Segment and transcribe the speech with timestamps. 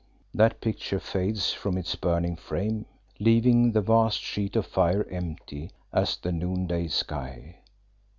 [0.33, 2.87] That picture fades from its burning frame,
[3.19, 7.57] leaving the vast sheet of fire empty as the noonday sky.